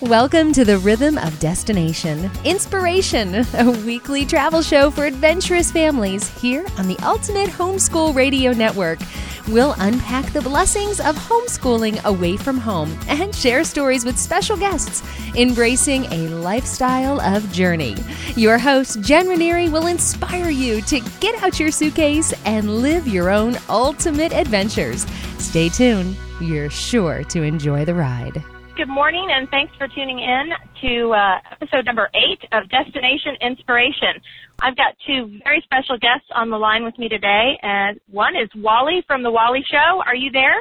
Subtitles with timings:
[0.00, 6.66] Welcome to the Rhythm of Destination Inspiration, a weekly travel show for adventurous families here
[6.78, 8.98] on the Ultimate Homeschool Radio Network.
[9.46, 15.02] We'll unpack the blessings of homeschooling away from home and share stories with special guests,
[15.36, 17.94] embracing a lifestyle of journey.
[18.34, 23.30] Your host, Jen Ranieri, will inspire you to get out your suitcase and live your
[23.30, 25.06] own ultimate adventures.
[25.38, 28.44] Stay tuned, you're sure to enjoy the ride.
[28.76, 30.50] Good morning, and thanks for tuning in
[30.82, 34.18] to uh, episode number eight of Destination Inspiration.
[34.58, 38.50] I've got two very special guests on the line with me today, and one is
[38.56, 40.02] Wally from the Wally Show.
[40.04, 40.58] Are you there?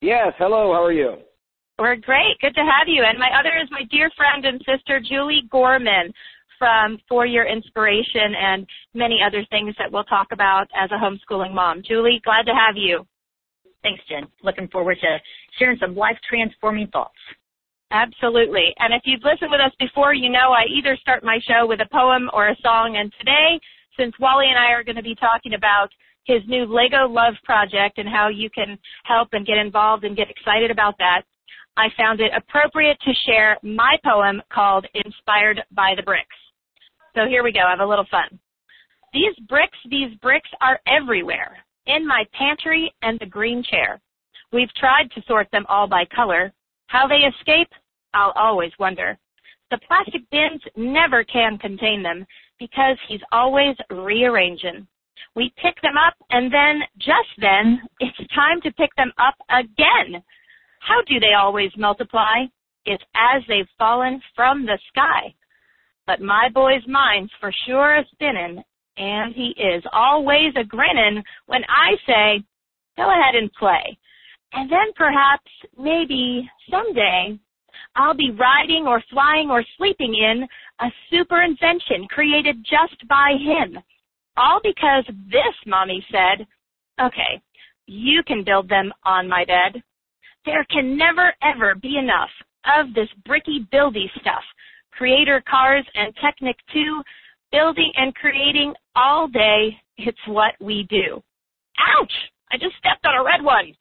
[0.00, 0.32] Yes.
[0.38, 0.72] Hello.
[0.72, 1.16] How are you?
[1.76, 2.38] We're great.
[2.40, 3.02] Good to have you.
[3.02, 6.12] And my other is my dear friend and sister, Julie Gorman
[6.56, 11.52] from For Your Inspiration and many other things that we'll talk about as a homeschooling
[11.52, 11.82] mom.
[11.84, 13.04] Julie, glad to have you.
[13.82, 14.26] Thanks, Jen.
[14.42, 15.18] Looking forward to
[15.58, 17.18] sharing some life transforming thoughts.
[17.90, 18.74] Absolutely.
[18.78, 21.80] And if you've listened with us before, you know I either start my show with
[21.80, 22.96] a poem or a song.
[22.98, 23.60] And today,
[23.96, 25.88] since Wally and I are going to be talking about
[26.24, 30.30] his new Lego Love project and how you can help and get involved and get
[30.30, 31.22] excited about that,
[31.76, 36.36] I found it appropriate to share my poem called Inspired by the Bricks.
[37.14, 37.60] So here we go.
[37.68, 38.38] Have a little fun.
[39.12, 44.00] These bricks, these bricks are everywhere in my pantry and the green chair.
[44.54, 46.52] We've tried to sort them all by color.
[46.86, 47.66] How they escape,
[48.14, 49.18] I'll always wonder.
[49.72, 52.24] The plastic bins never can contain them
[52.60, 54.86] because he's always rearranging.
[55.34, 60.22] We pick them up and then, just then, it's time to pick them up again.
[60.78, 62.44] How do they always multiply?
[62.86, 65.34] It's as they've fallen from the sky.
[66.06, 68.62] But my boy's mind's for sure a spinning
[68.98, 72.44] and he is always a grinning when I say,
[72.96, 73.98] go ahead and play.
[74.54, 77.38] And then perhaps, maybe, someday,
[77.96, 80.46] I'll be riding or flying or sleeping in
[80.80, 83.78] a super invention created just by him.
[84.36, 86.46] All because this mommy said,
[87.00, 87.42] okay,
[87.86, 89.82] you can build them on my bed.
[90.44, 92.30] There can never ever be enough
[92.64, 94.42] of this bricky buildy stuff.
[94.92, 97.02] Creator cars and Technic 2
[97.50, 99.76] building and creating all day.
[99.96, 101.22] It's what we do.
[101.98, 102.12] Ouch!
[102.52, 103.74] I just stepped on a red one.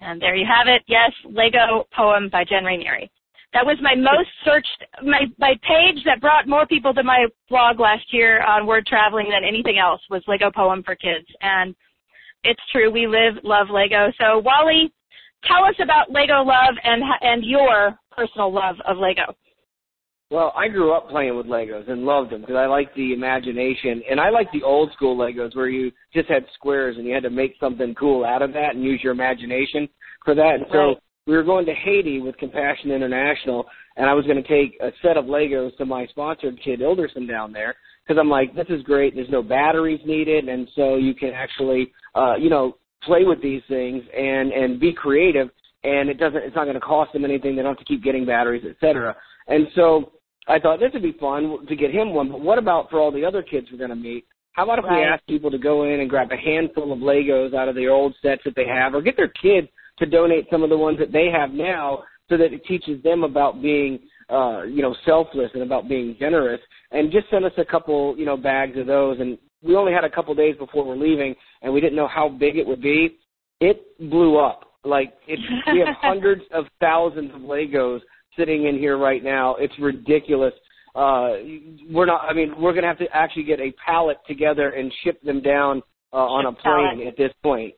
[0.00, 0.82] And there you have it.
[0.86, 3.10] Yes, Lego poem by Jen Ranieri.
[3.52, 7.80] That was my most searched, my, my page that brought more people to my blog
[7.80, 11.26] last year on word traveling than anything else was Lego poem for kids.
[11.40, 11.74] And
[12.44, 12.90] it's true.
[12.90, 14.12] We live, love Lego.
[14.20, 14.92] So Wally,
[15.44, 19.34] tell us about Lego love and, and your personal love of Lego.
[20.28, 24.02] Well, I grew up playing with Legos and loved them because I like the imagination
[24.10, 27.22] and I like the old school Legos where you just had squares and you had
[27.22, 29.88] to make something cool out of that and use your imagination
[30.24, 30.54] for that.
[30.56, 30.96] And so right.
[31.28, 33.66] we were going to Haiti with Compassion International
[33.96, 37.28] and I was going to take a set of Legos to my sponsored kid Ilderson
[37.28, 39.14] down there because I'm like, this is great.
[39.14, 43.62] There's no batteries needed and so you can actually, uh, you know, play with these
[43.68, 45.50] things and and be creative
[45.84, 47.54] and it doesn't it's not going to cost them anything.
[47.54, 49.14] They don't have to keep getting batteries, etc.
[49.46, 50.12] And so
[50.48, 53.10] I thought this would be fun to get him one, but what about for all
[53.10, 54.24] the other kids we're going to meet?
[54.52, 55.00] How about if right.
[55.00, 57.88] we ask people to go in and grab a handful of Legos out of the
[57.88, 59.68] old sets that they have, or get their kids
[59.98, 63.24] to donate some of the ones that they have now, so that it teaches them
[63.24, 63.98] about being,
[64.30, 66.60] uh, you know, selfless and about being generous,
[66.92, 69.18] and just send us a couple, you know, bags of those.
[69.20, 72.28] And we only had a couple days before we're leaving, and we didn't know how
[72.28, 73.18] big it would be.
[73.60, 74.62] It blew up.
[74.84, 75.38] Like it,
[75.72, 78.00] we have hundreds of thousands of Legos
[78.36, 79.56] sitting in here right now.
[79.56, 80.52] It's ridiculous.
[80.94, 81.34] Uh,
[81.90, 82.22] we're not.
[82.28, 85.42] I mean, we're going to have to actually get a pallet together and ship them
[85.42, 85.82] down
[86.12, 87.06] uh, on a plane pallet.
[87.08, 87.74] at this point.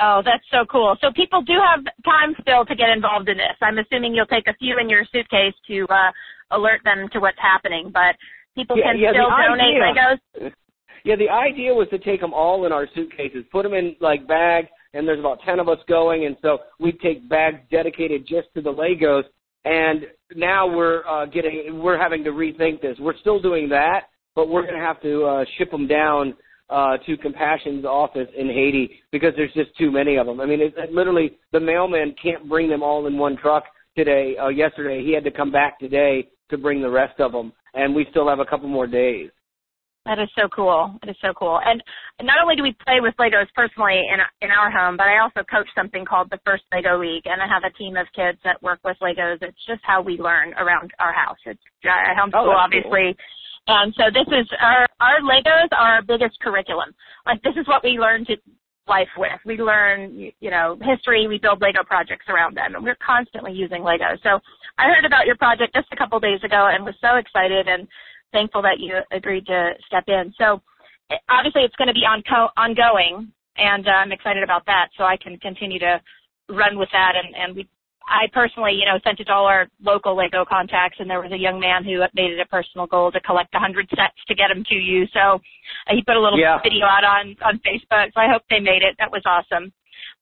[0.00, 0.96] Oh, that's so cool.
[1.00, 3.56] So people do have time still to get involved in this.
[3.62, 6.10] I'm assuming you'll take a few in your suitcase to uh,
[6.50, 8.16] alert them to what's happening, but
[8.56, 10.52] people Yeah, can yeah, still donate idea- Legos.
[11.06, 14.26] Yeah, the idea was to take them all in our suitcases, put them in like
[14.26, 18.48] bags, and there's about ten of us going, and so we'd take bags dedicated just
[18.54, 19.24] to the Legos.
[19.64, 22.96] And now we're uh, getting, we're having to rethink this.
[23.00, 26.34] We're still doing that, but we're going to have to uh, ship them down
[26.70, 30.40] uh, to Compassion's office in Haiti because there's just too many of them.
[30.40, 33.64] I mean, it, it literally the mailman can't bring them all in one truck
[33.96, 34.36] today.
[34.36, 37.94] Uh, yesterday, he had to come back today to bring the rest of them, and
[37.94, 39.30] we still have a couple more days.
[40.06, 40.92] That is so cool.
[41.00, 41.58] That is so cool.
[41.64, 41.82] And
[42.20, 45.40] not only do we play with Legos personally in in our home, but I also
[45.48, 48.62] coach something called the First Lego League, and I have a team of kids that
[48.62, 49.40] work with Legos.
[49.40, 51.38] It's just how we learn around our house.
[51.46, 53.16] It's uh, I homeschool, Oh, obviously.
[53.66, 56.92] And so this is our our Legos are our biggest curriculum.
[57.24, 58.36] Like this is what we learn to
[58.86, 59.40] life with.
[59.46, 61.26] We learn, you know, history.
[61.26, 64.20] We build Lego projects around them, and we're constantly using Lego.
[64.22, 64.38] So
[64.76, 67.88] I heard about your project just a couple days ago and was so excited and
[68.34, 70.34] thankful that you agreed to step in.
[70.36, 70.60] So
[71.30, 72.22] obviously it's going to be on
[72.58, 74.88] ongoing, and uh, I'm excited about that.
[74.98, 76.02] So I can continue to
[76.50, 77.68] run with that, and and we.
[78.04, 81.32] I personally, you know, sent it to all our local Lego contacts, and there was
[81.32, 84.48] a young man who made it a personal goal to collect 100 sets to get
[84.52, 85.06] them to you.
[85.14, 85.40] So
[85.88, 86.60] uh, he put a little yeah.
[86.62, 88.12] video out on on Facebook.
[88.12, 88.96] So I hope they made it.
[88.98, 89.72] That was awesome.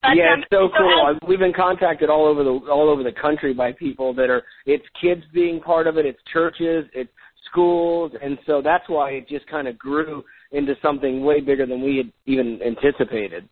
[0.00, 1.10] But, yeah, um, it's so, so cool.
[1.10, 4.42] as, We've been contacted all over the all over the country by people that are
[4.66, 7.10] it's kids being part of it, it's churches, it's
[7.50, 11.82] schools, and so that's why it just kind of grew into something way bigger than
[11.82, 13.48] we had even anticipated.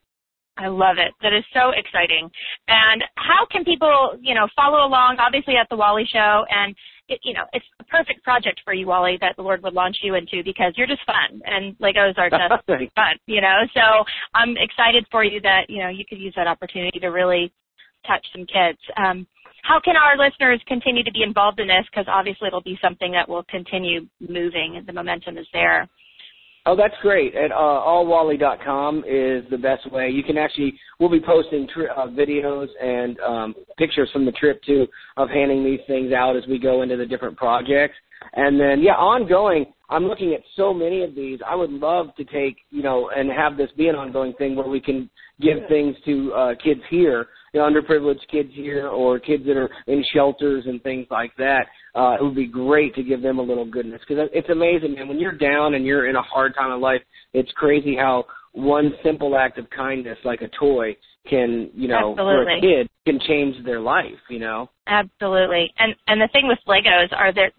[0.60, 1.14] I love it.
[1.22, 2.28] That is so exciting.
[2.68, 5.16] And how can people, you know, follow along?
[5.18, 6.74] Obviously at the Wally Show, and
[7.08, 9.96] it, you know, it's a perfect project for you, Wally, that the Lord would launch
[10.02, 13.60] you into because you're just fun, and Legos are just fun, you know.
[13.72, 13.80] So
[14.34, 17.52] I'm excited for you that you know you could use that opportunity to really
[18.06, 18.78] touch some kids.
[18.96, 19.26] Um,
[19.62, 21.84] how can our listeners continue to be involved in this?
[21.90, 25.88] Because obviously it'll be something that will continue moving, and the momentum is there.
[26.66, 27.34] Oh, that's great.
[27.34, 30.10] At uh, allwally.com is the best way.
[30.10, 34.62] You can actually, we'll be posting tri- uh, videos and um, pictures from the trip
[34.64, 34.86] too
[35.16, 37.94] of handing these things out as we go into the different projects.
[38.34, 41.40] And then, yeah, ongoing, I'm looking at so many of these.
[41.48, 44.68] I would love to take, you know, and have this be an ongoing thing where
[44.68, 45.08] we can
[45.40, 49.70] give things to uh, kids here, you know, underprivileged kids here, or kids that are
[49.86, 51.66] in shelters and things like that.
[51.94, 55.08] Uh, it would be great to give them a little goodness because it's amazing, man.
[55.08, 57.02] When you're down and you're in a hard time of life,
[57.32, 60.96] it's crazy how one simple act of kindness, like a toy,
[61.28, 62.44] can, you know, Absolutely.
[62.44, 64.20] for a kid, can change their life.
[64.28, 64.70] You know.
[64.86, 65.72] Absolutely.
[65.78, 67.52] And and the thing with Legos are that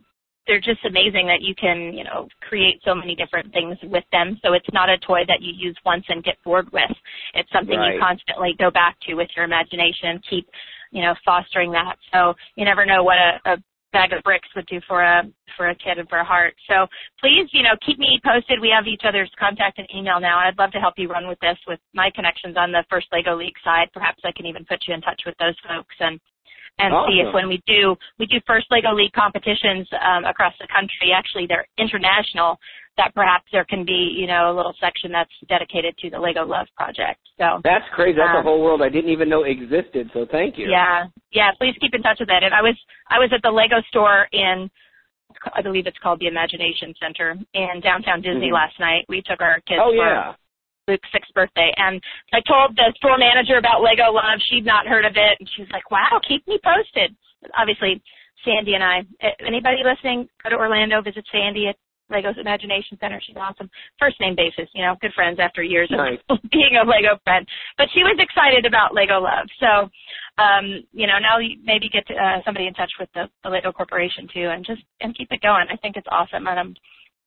[0.47, 4.39] they're just amazing that you can, you know, create so many different things with them.
[4.43, 6.91] So it's not a toy that you use once and get bored with.
[7.33, 7.95] It's something Right.
[7.95, 10.47] you constantly go back to with your imagination, keep,
[10.91, 11.97] you know, fostering that.
[12.11, 13.57] So you never know what a, a
[13.93, 15.23] bag of bricks would do for a
[15.57, 16.55] for a kid and for a heart.
[16.67, 16.87] So
[17.19, 18.59] please, you know, keep me posted.
[18.59, 20.39] We have each other's contact and email now.
[20.39, 23.35] I'd love to help you run with this with my connections on the First Lego
[23.35, 23.89] League side.
[23.93, 26.19] Perhaps I can even put you in touch with those folks and
[26.79, 30.67] and see if when we do we do first Lego League competitions um, across the
[30.67, 32.57] country, actually they're international,
[32.97, 36.45] that perhaps there can be you know a little section that's dedicated to the Lego
[36.45, 37.19] Love project.
[37.37, 38.17] So That's crazy.
[38.17, 40.09] That's a Um, whole world I didn't even know existed.
[40.13, 40.69] So thank you.
[40.69, 42.43] yeah, yeah, please keep in touch with that.
[42.43, 42.75] And I was
[43.09, 44.69] I was at the Lego store in
[45.53, 48.53] I believe it's called the Imagination Center in downtown Disney Mhm.
[48.53, 49.05] last night.
[49.07, 50.33] We took our kids Oh yeah.
[50.87, 51.71] Luke's sixth birthday.
[51.77, 52.01] And
[52.33, 54.39] I told the store manager about Lego Love.
[54.49, 55.37] She'd not heard of it.
[55.39, 57.15] And she was like, wow, keep me posted.
[57.57, 58.01] Obviously,
[58.45, 59.03] Sandy and I,
[59.45, 61.75] anybody listening, go to Orlando, visit Sandy at
[62.09, 63.21] Lego's Imagination Center.
[63.25, 63.69] She's awesome.
[63.97, 66.19] First name basis, you know, good friends after years Nice.
[66.29, 67.47] of being a Lego friend.
[67.77, 69.47] But she was excited about Lego Love.
[69.59, 69.89] So,
[70.41, 73.49] um, you know, now you maybe get to, uh, somebody in touch with the, the
[73.49, 75.65] Lego Corporation too and just, and keep it going.
[75.71, 76.47] I think it's awesome.
[76.47, 76.73] And I'm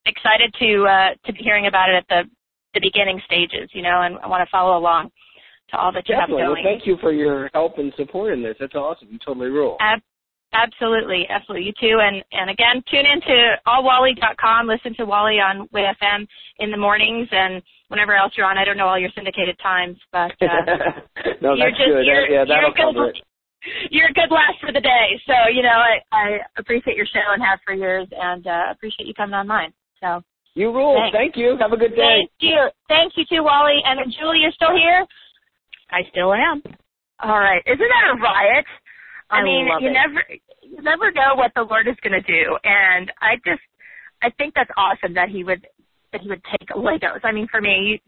[0.07, 2.31] excited to, uh, to be hearing about it at the,
[2.75, 5.11] the beginning stages, you know, and I want to follow along
[5.71, 6.43] to all that you Definitely.
[6.43, 6.65] have Well, going.
[6.65, 8.57] thank you for your help and support in this.
[8.61, 9.09] That's awesome.
[9.11, 9.77] You totally rule.
[9.81, 10.03] Ab-
[10.53, 11.67] absolutely, absolutely.
[11.67, 11.99] You too.
[12.03, 14.67] And and again, tune in to allwally.com.
[14.67, 16.27] Listen to Wally on WAY-FM
[16.59, 18.59] in the mornings and whenever else you're on.
[18.59, 21.01] I don't know all your syndicated times, but uh,
[21.41, 22.05] no, you're that's just good.
[22.07, 23.19] you're, That- yeah, you're that'll a good, cover it.
[23.91, 25.07] You're a good last for the day.
[25.27, 29.07] So you know, I I appreciate your show and have for years, and uh, appreciate
[29.07, 29.73] you coming on mine.
[30.03, 30.21] So
[30.55, 30.97] You rule.
[31.01, 31.17] Thanks.
[31.17, 31.57] Thank you.
[31.61, 32.27] Have a good day.
[32.27, 33.83] thank you, thank you too, Wally.
[33.85, 35.05] And Julie, you're still here.
[35.91, 36.63] I still am.
[37.23, 37.63] All right.
[37.67, 38.67] Isn't that a riot?
[39.31, 39.93] I, I mean, love you it.
[39.93, 40.23] never
[40.63, 43.63] you never know what the Lord is going to do, and I just
[44.23, 45.67] I think that's awesome that he would
[46.13, 47.21] that he would take Legos.
[47.25, 48.01] I mean, for me,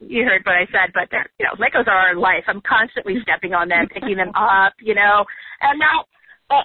[0.00, 2.44] you, you heard what I said, but they're, you know, Legos are our life.
[2.46, 5.24] I'm constantly stepping on them, picking them up, you know,
[5.62, 6.08] and not a-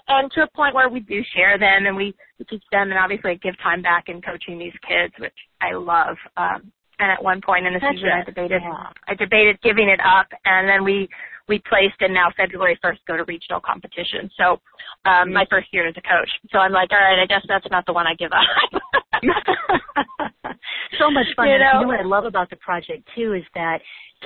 [0.07, 2.99] and to a point where we do share them and we, we teach them and
[2.99, 6.17] obviously give time back in coaching these kids, which I love.
[6.37, 8.91] Um, and at one point in the season, I debated yeah.
[9.07, 11.07] I debated giving it up, and then we
[11.47, 14.29] we placed and now February 1st go to regional competition.
[14.37, 14.61] So
[15.09, 16.29] um, my first year as a coach.
[16.51, 18.81] So I'm like, all right, I guess that's not the one I give up.
[20.99, 21.47] so much fun.
[21.47, 21.79] You know?
[21.79, 23.79] you know what I love about the project too is that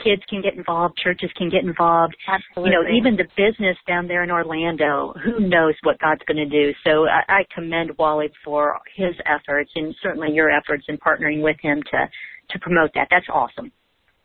[0.03, 2.15] kids can get involved, churches can get involved.
[2.27, 2.71] Absolutely.
[2.71, 6.50] You know, even the business down there in Orlando, who knows what God's going to
[6.50, 6.73] do.
[6.83, 11.57] So I, I commend Wally for his efforts and certainly your efforts in partnering with
[11.62, 12.09] him to
[12.50, 13.07] to promote that.
[13.09, 13.71] That's awesome.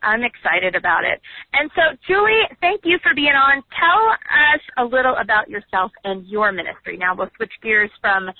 [0.03, 1.21] I'm excited about it.
[1.53, 3.63] And so, Julie, thank you for being on.
[3.75, 4.11] Tell
[4.55, 6.97] us a little about yourself and your ministry.
[6.97, 8.31] Now we'll switch gears from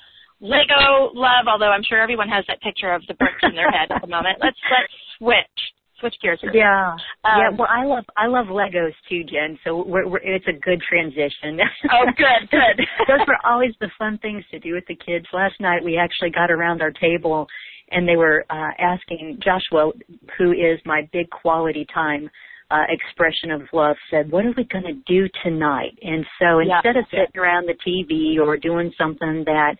[0.41, 3.91] Lego love, although I'm sure everyone has that picture of the bricks in their head
[3.91, 4.37] at the moment.
[4.43, 5.59] Let's let's switch.
[5.99, 6.39] switch gears.
[6.41, 6.51] Here.
[6.53, 6.91] Yeah,
[7.25, 7.49] um, yeah.
[7.57, 9.59] Well, I love I love Legos too, Jen.
[9.65, 11.59] So we're, we're, it's a good transition.
[11.91, 12.85] Oh, good, good.
[13.07, 15.25] Those were always the fun things to do with the kids.
[15.33, 17.47] Last night we actually got around our table,
[17.91, 19.91] and they were uh, asking Joshua,
[20.37, 22.29] who is my big quality time
[22.71, 26.95] uh, expression of love, said, "What are we going to do tonight?" And so instead
[26.95, 27.01] yeah.
[27.01, 29.75] of sitting around the TV or doing something that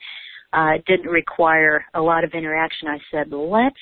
[0.54, 3.76] uh, didn't require a lot of interaction, I said, let's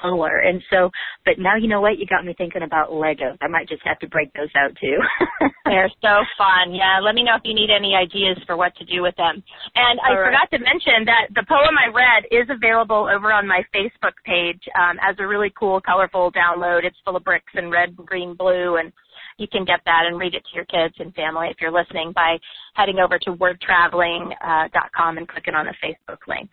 [0.00, 0.38] color.
[0.38, 0.90] And so,
[1.24, 1.98] but now you know what?
[1.98, 3.36] You got me thinking about Legos.
[3.40, 4.98] I might just have to break those out too.
[5.64, 6.74] They're so fun.
[6.74, 9.42] Yeah, let me know if you need any ideas for what to do with them.
[9.74, 10.26] And I All right.
[10.26, 14.62] forgot to mention that the poem I read is available over on my Facebook page
[14.78, 16.84] um, as a really cool, colorful download.
[16.84, 18.92] It's full of bricks and red, green, blue, and
[19.38, 22.12] you can get that and read it to your kids and family if you're listening
[22.14, 22.38] by
[22.74, 26.50] heading over to wordtraveling.com and clicking on the Facebook link.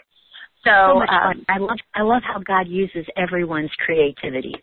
[0.64, 1.46] So, so much um.
[1.48, 4.54] I love I love how God uses everyone's creativity.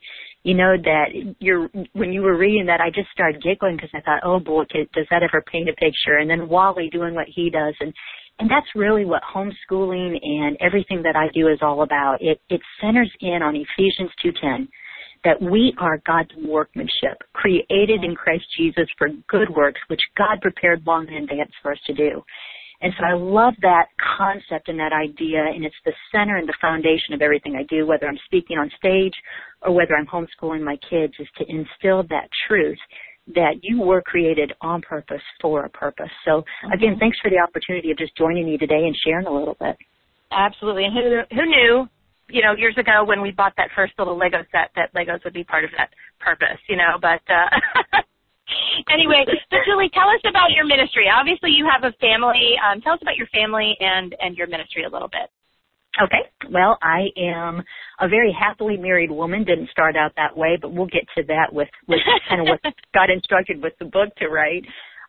[0.42, 1.06] You know that
[1.38, 4.64] you're when you were reading that, I just started giggling because I thought, oh boy,
[4.72, 6.18] does that ever paint a picture?
[6.20, 7.94] And then Wally doing what he does, and
[8.38, 12.18] and that's really what homeschooling and everything that I do is all about.
[12.20, 14.68] It it centers in on Ephesians two ten.
[15.26, 20.86] That we are God's workmanship, created in Christ Jesus for good works, which God prepared
[20.86, 22.22] long in advance for us to do.
[22.80, 23.86] And so I love that
[24.18, 27.86] concept and that idea, and it's the center and the foundation of everything I do,
[27.86, 29.14] whether I'm speaking on stage
[29.62, 32.78] or whether I'm homeschooling my kids, is to instill that truth
[33.34, 36.10] that you were created on purpose for a purpose.
[36.24, 36.72] So mm-hmm.
[36.72, 39.76] again, thanks for the opportunity of just joining me today and sharing a little bit.
[40.30, 40.84] Absolutely.
[40.84, 41.00] And who
[41.34, 41.88] who knew,
[42.28, 45.34] you know, years ago when we bought that first little Lego set that Legos would
[45.34, 45.90] be part of that
[46.20, 48.00] purpose, you know, but uh
[48.92, 51.06] anyway, so Julie, tell us about your ministry.
[51.12, 52.54] Obviously you have a family.
[52.62, 55.30] Um, tell us about your family and and your ministry a little bit.
[56.02, 56.28] Okay.
[56.50, 57.62] Well, I am
[58.00, 59.44] a very happily married woman.
[59.44, 62.74] Didn't start out that way, but we'll get to that with, with kind of what
[62.94, 64.64] got instructed with the book to write.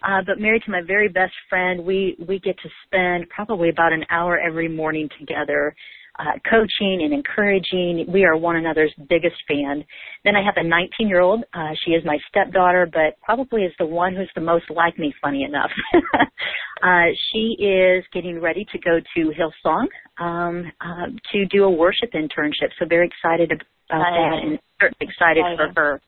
[0.08, 3.92] Uh, but married to my very best friend, we, we get to spend probably about
[3.92, 5.76] an hour every morning together,
[6.20, 8.06] uh, coaching and encouraging.
[8.12, 9.84] We are one another's biggest fan.
[10.24, 11.44] Then I have a 19 year old.
[11.54, 15.14] Uh, she is my stepdaughter, but probably is the one who's the most like me,
[15.22, 15.72] funny enough.
[16.84, 19.88] uh, she is getting ready to go to Hillsong,
[20.20, 22.70] um, uh, to do a worship internship.
[22.80, 26.02] So very excited about that and certainly excited for her.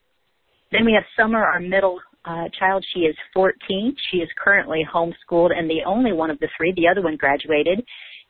[0.71, 2.85] Then we have Summer, our middle uh, child.
[2.93, 3.95] She is 14.
[4.11, 6.73] She is currently homeschooled and the only one of the three.
[6.75, 7.83] The other one graduated.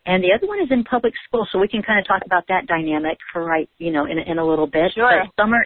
[0.06, 2.48] And the other one is in public school, so we can kind of talk about
[2.48, 4.92] that dynamic for right, you know, in, in a little bit.
[4.96, 5.24] Sure.
[5.26, 5.66] But Summer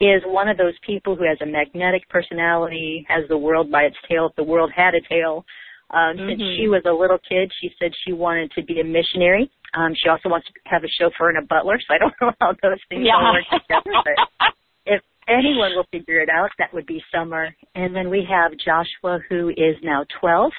[0.00, 3.96] is one of those people who has a magnetic personality, has the world by its
[4.08, 4.26] tail.
[4.26, 5.44] If the world had a tail,
[5.90, 6.56] um, since Mhm.
[6.56, 9.50] she was a little kid, she said she wanted to be a missionary.
[9.74, 11.80] Um, she also wants to have a chauffeur and a butler.
[11.80, 14.02] So I don't know how those things all work together.
[14.04, 14.52] But
[14.86, 17.54] if anyone will figure it out, that would be Summer.
[17.74, 20.52] And then we have Joshua, who is now 12.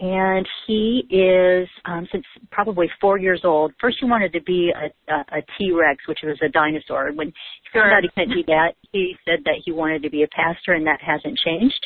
[0.00, 5.12] And he is, um, since probably four years old, first he wanted to be a,
[5.12, 7.10] a, a T-Rex, which was a dinosaur.
[7.12, 10.22] When he found out he couldn't be that, he said that he wanted to be
[10.22, 11.84] a pastor, and that hasn't changed.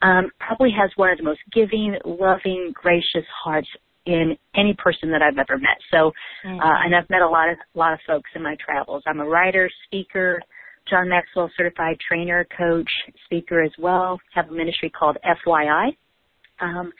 [0.00, 3.68] Um, probably has one of the most giving, loving, gracious hearts
[4.06, 5.78] in any person that I've ever met.
[5.90, 6.12] So,
[6.44, 6.58] Mm-hmm.
[6.58, 9.04] uh, and I've met a lot of lot of folks in my travels.
[9.06, 10.40] I'm a writer, speaker,
[10.90, 12.90] John Maxwell certified trainer, coach,
[13.26, 14.18] speaker as well.
[14.34, 15.96] Have a ministry called FYI.
[16.60, 16.92] Um,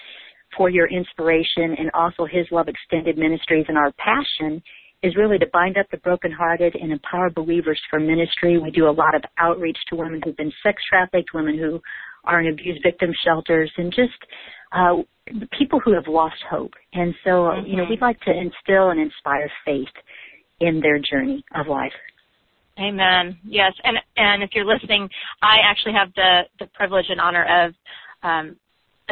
[0.56, 4.62] for your inspiration and also his love extended ministries and our passion
[5.02, 8.59] is really to bind up the brokenhearted and empower believers for ministry.
[8.59, 11.80] We do a lot of outreach to women who've been sex trafficked, women who
[12.25, 14.12] are in abuse victim shelters, and just
[14.71, 14.99] uh,
[15.59, 16.73] people who have lost hope.
[16.92, 19.88] And so, uh, you know, we'd like to instill and inspire faith
[20.61, 21.92] in their journey of life.
[22.78, 23.38] Amen.
[23.44, 25.09] Yes, and and if you're listening,
[25.42, 27.75] I actually have the the privilege and honor of
[28.23, 28.56] um,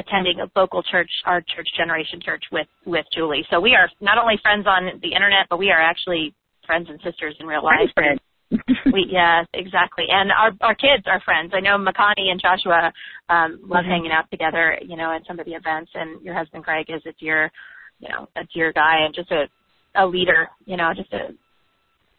[0.01, 3.45] attending a local church, our church, Generation Church, with with Julie.
[3.51, 6.35] So we are not only friends on the internet, but we are actually
[6.67, 7.91] friends and sisters in real life.
[7.95, 8.21] Friends.
[8.93, 10.07] We yes, exactly.
[10.11, 11.53] And our our kids are friends.
[11.55, 12.93] I know Makani and Joshua
[13.29, 13.93] um love Mhm.
[13.93, 17.03] hanging out together, you know, at some of the events and your husband Greg is
[17.07, 17.53] a dear
[18.01, 19.45] you know, a dear guy and just a
[19.95, 21.31] a leader, you know, just a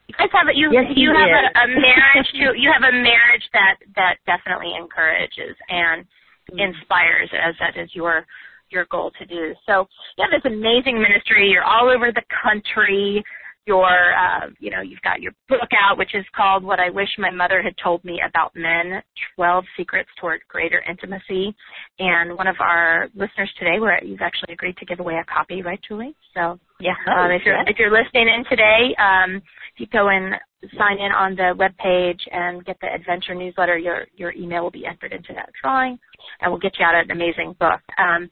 [0.07, 3.45] you guys have a you Yes, you have a, a marriage you have a marriage
[3.51, 6.05] that that definitely encourages and
[6.51, 8.25] inspires as that is your
[8.69, 9.53] your goal to do.
[9.65, 9.85] So
[10.17, 11.49] you have this amazing ministry.
[11.49, 13.23] You're all over the country.
[13.67, 17.09] You're, uh, you know, you've got your book out, which is called "What I Wish
[17.19, 19.03] My Mother Had Told Me About Men:
[19.35, 21.53] Twelve Secrets Toward Greater Intimacy."
[21.99, 25.61] And one of our listeners today, where you've actually agreed to give away a copy,
[25.61, 26.15] right, Julie?
[26.33, 26.97] So Yeah.
[27.07, 30.35] Um, if you're if you're listening in today, um, if you go and
[30.77, 34.71] sign in on the web page and get the adventure newsletter, your your email will
[34.71, 35.97] be entered into that drawing,
[36.41, 37.81] and we'll get you out an amazing book.
[37.97, 38.29] Um,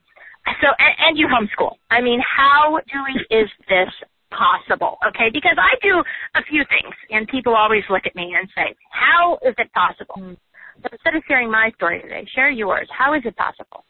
[0.61, 1.75] so and, and you homeschool.
[1.91, 3.93] I mean, how Julie is this
[4.31, 4.97] possible?
[5.07, 6.01] Okay, because I do
[6.35, 10.15] a few things, and people always look at me and say, "How is it possible?"
[10.17, 10.37] Mm.
[10.81, 12.87] So instead of sharing my story today, share yours.
[12.97, 13.83] How is it possible?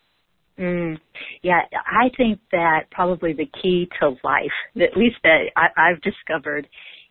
[0.59, 0.97] Mm,
[1.41, 6.67] yeah, I think that probably the key to life, at least that I, I've discovered,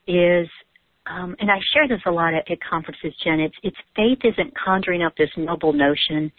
[0.07, 0.47] is,
[1.07, 3.41] um, and I share this a lot at, at conferences, Jen.
[3.41, 6.31] It's it's faith isn't conjuring up this noble notion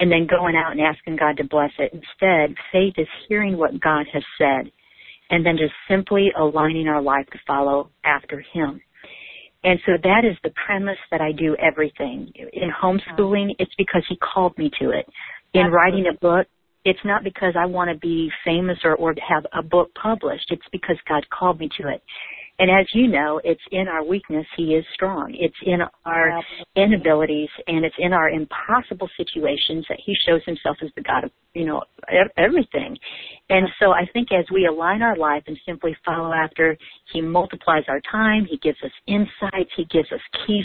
[0.00, 1.92] and then going out and asking God to bless it.
[1.92, 4.70] Instead, faith is hearing what God has said
[5.30, 8.80] and then just simply aligning our life to follow after Him.
[9.64, 12.32] And so that is the premise that I do everything.
[12.52, 15.06] In homeschooling, it's because He called me to it
[15.56, 16.46] in writing a book,
[16.84, 20.46] it's not because I want to be famous or, or have a book published.
[20.50, 22.00] It's because God called me to it.
[22.58, 25.34] And as you know, it's in our weakness He is strong.
[25.38, 26.40] It's in our
[26.74, 31.30] inabilities and it's in our impossible situations that He shows Himself as the God of,
[31.54, 31.82] you know,
[32.38, 32.96] everything.
[33.50, 36.78] And so I think as we align our life and simply follow after,
[37.12, 40.64] He multiplies our time, He gives us insights, He gives us keys,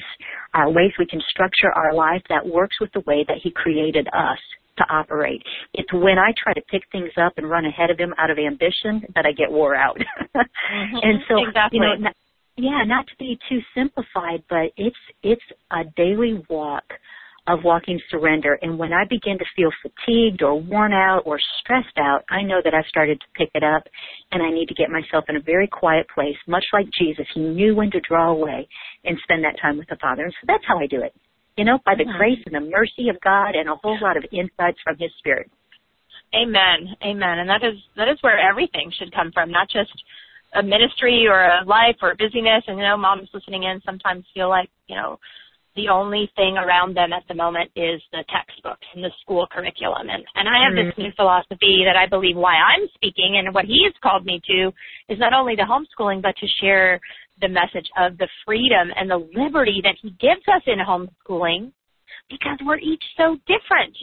[0.54, 4.08] our ways we can structure our life that works with the way that He created
[4.14, 4.40] us
[4.82, 5.42] to operate.
[5.74, 8.38] It's when I try to pick things up and run ahead of him out of
[8.38, 9.98] ambition that I get wore out.
[9.98, 10.98] mm-hmm.
[11.02, 11.80] And so, exactly.
[11.80, 12.16] you know, not,
[12.58, 16.84] yeah, not to be too simplified, but it's it's a daily walk
[17.48, 18.60] of walking surrender.
[18.62, 22.62] And when I begin to feel fatigued or worn out or stressed out, I know
[22.64, 23.84] that I've started to pick it up
[24.32, 27.26] and I need to get myself in a very quiet place, much like Jesus.
[27.34, 28.68] He knew when to draw away
[29.06, 30.24] and spend that time with the Father.
[30.24, 31.16] And so that's how I do it
[31.58, 32.18] you know, by the mm-hmm.
[32.18, 35.50] grace and the mercy of God and a whole lot of insights from His Spirit.
[36.34, 36.96] Amen.
[37.04, 37.40] Amen.
[37.40, 39.92] And that is that is where everything should come from, not just
[40.54, 42.64] a ministry or a life or a busyness.
[42.68, 45.20] And you know, moms listening in sometimes feel like you know
[45.76, 50.08] the only thing around them at the moment is the textbooks and the school curriculum.
[50.10, 50.88] And and I have mm-hmm.
[50.88, 54.42] this new philosophy that I believe why I'm speaking and what he has called me
[54.48, 54.72] to
[55.10, 57.00] is not only the homeschooling but to share
[57.42, 61.72] the message of the freedom and the liberty that he gives us in homeschooling
[62.30, 63.98] because we're each so different.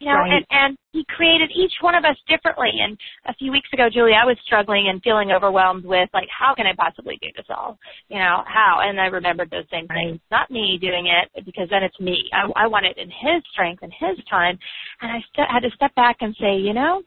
[0.00, 0.30] You know, right.
[0.30, 2.70] and, and he created each one of us differently.
[2.80, 6.54] And a few weeks ago, Julie, I was struggling and feeling overwhelmed with like, how
[6.54, 7.78] can I possibly do this all?
[8.08, 8.78] You know, how?
[8.80, 10.14] And I remembered those same right.
[10.14, 10.20] things.
[10.30, 12.30] Not me doing it because then it's me.
[12.32, 14.56] I, I want it in his strength and his time.
[15.02, 17.02] And I st- had to step back and say, you know,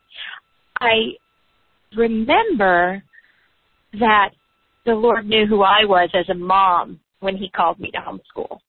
[0.82, 1.16] I
[1.96, 3.02] remember
[3.94, 4.32] that
[4.86, 8.60] the Lord knew who I was as a mom when He called me to homeschool.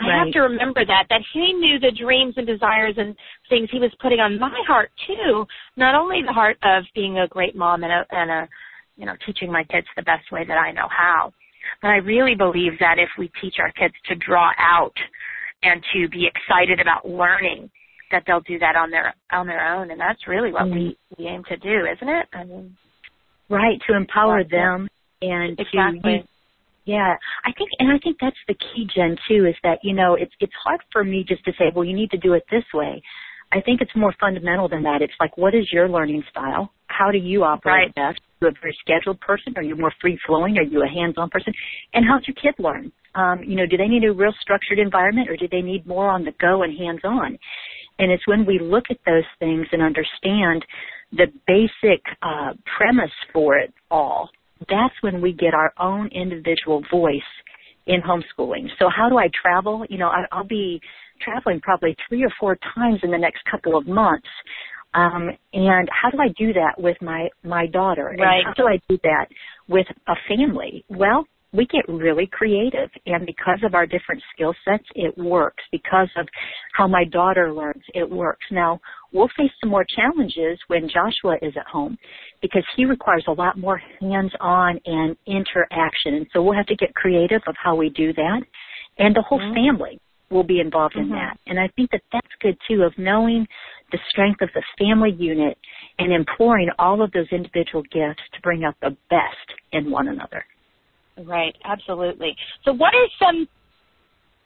[0.00, 0.10] Right.
[0.10, 3.16] I have to remember that that He knew the dreams and desires and
[3.48, 5.46] things He was putting on my heart too.
[5.76, 8.48] Not only the heart of being a great mom and a, and a
[8.96, 11.32] you know teaching my kids the best way that I know how,
[11.80, 14.94] but I really believe that if we teach our kids to draw out
[15.62, 17.70] and to be excited about learning,
[18.10, 20.78] that they'll do that on their on their own, and that's really what mm-hmm.
[20.78, 22.26] we we aim to do, isn't it?
[22.32, 22.76] I mean,
[23.48, 24.88] right to empower them
[25.22, 26.20] and exactly.
[26.20, 26.28] to
[26.88, 30.14] yeah, I think, and I think that's the key, Jen, too, is that you know
[30.14, 32.64] it's it's hard for me just to say, well, you need to do it this
[32.72, 33.02] way.
[33.52, 35.02] I think it's more fundamental than that.
[35.02, 36.72] It's like, what is your learning style?
[36.86, 37.94] How do you operate right.
[37.94, 38.20] best?
[38.40, 39.52] Are you a very scheduled person?
[39.56, 40.56] Are you more free flowing?
[40.56, 41.52] Are you a hands-on person?
[41.92, 42.90] And how's your kid learn?
[43.14, 46.08] Um, you know, do they need a real structured environment, or do they need more
[46.08, 47.38] on the go and hands-on?
[47.98, 50.64] And it's when we look at those things and understand
[51.12, 54.30] the basic uh, premise for it all
[54.68, 57.20] that's when we get our own individual voice
[57.86, 58.68] in homeschooling.
[58.78, 59.84] So how do I travel?
[59.88, 60.80] You know, I'll be
[61.20, 64.28] traveling probably three or four times in the next couple of months.
[64.94, 68.14] Um, and how do I do that with my my daughter?
[68.18, 68.38] Right.
[68.38, 69.26] And how do I do that
[69.68, 70.84] with a family?
[70.88, 75.62] Well, we get really creative and because of our different skill sets it works.
[75.72, 76.26] Because of
[76.74, 78.44] how my daughter learns it works.
[78.50, 78.80] Now
[79.12, 81.96] we'll face some more challenges when joshua is at home
[82.42, 86.14] because he requires a lot more hands on and interaction.
[86.14, 88.40] And so we'll have to get creative of how we do that
[88.98, 89.54] and the whole mm-hmm.
[89.54, 91.12] family will be involved mm-hmm.
[91.12, 91.38] in that.
[91.46, 93.46] And i think that that's good too of knowing
[93.90, 95.56] the strength of the family unit
[95.98, 100.44] and employing all of those individual gifts to bring out the best in one another
[101.24, 102.36] Right, absolutely.
[102.64, 103.48] So, what are some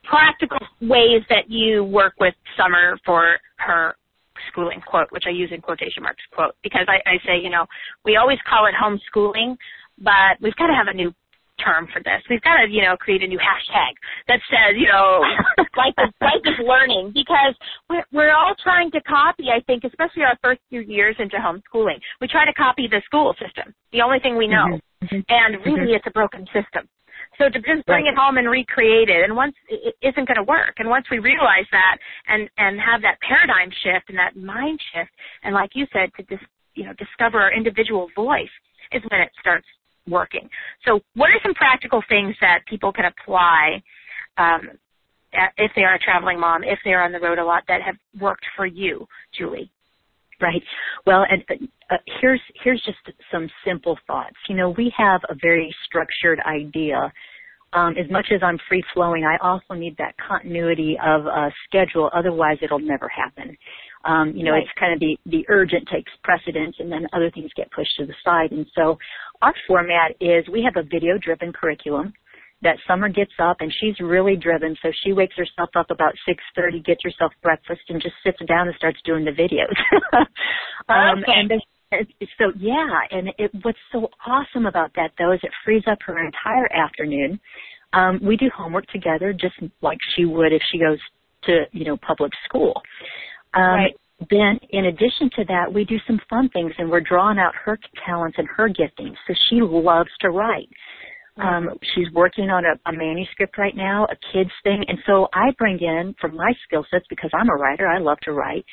[0.05, 3.95] practical ways that you work with Summer for her
[4.51, 7.67] schooling quote, which I use in quotation marks quote, because I, I say, you know,
[8.05, 9.57] we always call it homeschooling,
[9.99, 11.13] but we've got to have a new
[11.65, 12.21] term for this.
[12.29, 13.95] We've got to, you know, create a new hashtag
[14.29, 15.23] that says, you know,
[15.77, 17.55] life is, life is learning because
[17.89, 22.01] we're, we're all trying to copy, I think, especially our first few years into homeschooling.
[22.21, 24.79] We try to copy the school system, the only thing we know.
[25.03, 25.27] Mm-hmm.
[25.29, 25.99] And really, mm-hmm.
[25.99, 26.89] it's a broken system.
[27.39, 28.13] So to just bring right.
[28.13, 31.19] it home and recreate it, and once it isn't going to work, and once we
[31.19, 31.97] realize that
[32.29, 35.11] and and have that paradigm shift and that mind shift,
[35.43, 36.45] and like you said, to just
[36.75, 38.53] you know discover our individual voice
[38.93, 39.67] is when it starts
[40.09, 40.49] working.
[40.87, 43.83] So, what are some practical things that people can apply
[44.39, 44.71] um,
[45.57, 47.81] if they are a traveling mom, if they are on the road a lot, that
[47.83, 49.71] have worked for you, Julie?
[50.41, 50.63] Right.
[51.07, 51.45] Well, and
[51.91, 54.35] uh, here's here's just some simple thoughts.
[54.49, 57.13] You know, we have a very structured idea.
[57.75, 62.11] Um, as much as I'm free flowing, I also need that continuity of a schedule.
[62.13, 63.57] Otherwise, it'll never happen.
[64.05, 64.63] Um, you know, right.
[64.63, 68.05] it's kind of the, the urgent takes precedence and then other things get pushed to
[68.05, 68.51] the side.
[68.51, 68.99] And so
[69.43, 72.15] our format is we have a video driven curriculum
[72.63, 74.77] that Summer gets up and she's really driven.
[74.83, 78.77] So she wakes herself up about 6.30, gets herself breakfast and just sits down and
[78.77, 79.75] starts doing the videos.
[80.89, 81.33] um, okay.
[81.35, 81.53] and
[82.39, 86.25] so yeah, and it, what's so awesome about that though is it frees up her
[86.25, 87.39] entire afternoon.
[87.93, 90.99] Um, we do homework together just like she would if she goes
[91.45, 92.81] to, you know, public school.
[93.55, 93.97] Um, right.
[94.31, 97.79] Then, in addition to that, we do some fun things, and we're drawing out her
[98.07, 99.17] talents and her giftings.
[99.27, 100.69] So she loves to write.
[101.39, 105.51] Um, she's working on a, a manuscript right now, a kids thing, and so I
[105.57, 107.89] bring in from my skill sets because I'm a writer.
[107.89, 108.67] I love to write,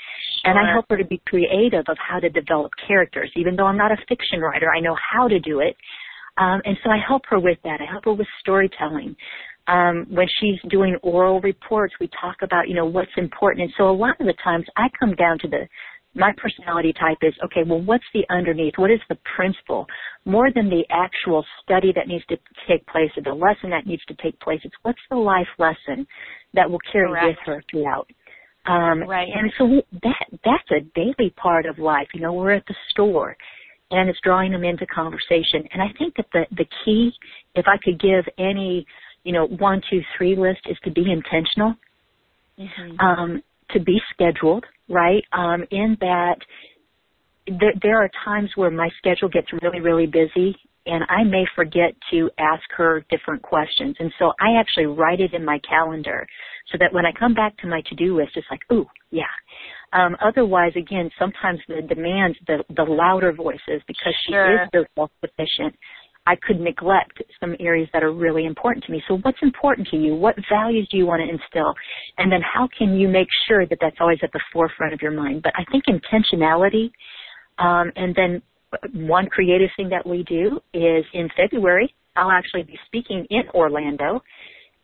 [0.43, 0.51] sure.
[0.51, 3.31] and I help her to be creative of how to develop characters.
[3.38, 5.77] Even though I'm not a fiction writer, I know how to do it,
[6.38, 7.79] um, and so I help her with that.
[7.79, 9.15] I help her with storytelling
[9.69, 13.65] um, when she's doing oral reports, we talk about, you know, what's important.
[13.65, 15.67] And so a lot of the times I come down to the,
[16.15, 18.73] my personality type is, okay, well, what's the underneath?
[18.77, 19.86] What is the principle?
[20.25, 24.03] More than the actual study that needs to take place or the lesson that needs
[24.05, 26.08] to take place, it's what's the life lesson
[26.55, 27.27] that will carry Correct.
[27.27, 28.10] with her throughout.
[28.65, 29.27] Um, right.
[29.34, 32.08] And so we, that that's a daily part of life.
[32.13, 33.38] You know, we're at the store,
[33.91, 35.63] and it's drawing them into conversation.
[35.71, 37.12] And I think that the the key,
[37.55, 38.86] if I could give any
[39.23, 41.73] you know, one, two, three list is to be intentional,
[42.58, 42.99] mm-hmm.
[42.99, 45.23] um, to be scheduled, right?
[45.34, 46.38] Um, in that
[47.47, 50.55] there, there are times where my schedule gets really, really busy
[50.86, 53.95] and I may forget to ask her different questions.
[53.99, 56.25] And so I actually write it in my calendar
[56.71, 59.23] so that when I come back to my to-do list, it's like, ooh, yeah.
[59.93, 65.75] Um, otherwise, again, sometimes the demands, the, the louder voices, because she is so self-sufficient,
[66.30, 69.02] I could neglect some areas that are really important to me.
[69.08, 70.13] So what's important to you?
[70.13, 71.74] What values do you want to instill?
[72.20, 75.10] And then how can you make sure that that's always at the forefront of your
[75.10, 75.42] mind?
[75.42, 76.92] But I think intentionality,
[77.58, 78.44] um, and then
[78.94, 84.22] one creative thing that we do is in February, I'll actually be speaking in Orlando,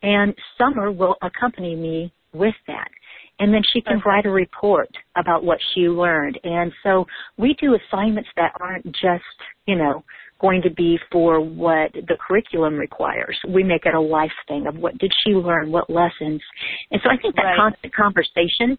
[0.01, 2.89] and Summer will accompany me with that.
[3.37, 6.39] And then she can write a report about what she learned.
[6.43, 7.05] And so
[7.37, 10.03] we do assignments that aren't just, you know,
[10.41, 13.37] going to be for what the curriculum requires.
[13.47, 16.41] We make it a life thing of what did she learn, what lessons.
[16.91, 17.57] And so I think that right.
[17.57, 18.77] constant conversation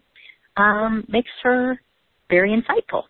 [0.55, 1.79] um, makes her
[2.29, 3.03] very insightful.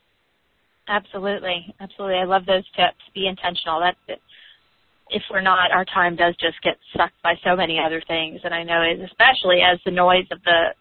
[0.88, 2.18] Absolutely, absolutely.
[2.18, 3.04] I love those tips.
[3.14, 3.82] Be intentional.
[3.82, 4.22] That's it.
[5.10, 8.40] if we're not, our time does just get sucked by so many other things.
[8.44, 10.74] And I know, especially as the noise of the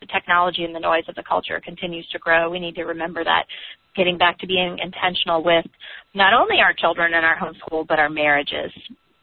[0.00, 3.22] the technology and the noise of the culture continues to grow, we need to remember
[3.22, 3.44] that
[3.96, 5.66] getting back to being intentional with
[6.14, 8.72] not only our children and our homeschool, but our marriages